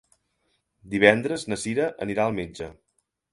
Divendres 0.93 1.45
na 1.51 1.59
Cira 1.65 1.91
anirà 2.07 2.25
al 2.27 2.35
metge. 2.41 2.71